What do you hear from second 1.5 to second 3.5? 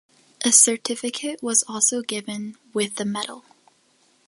also given with the medal.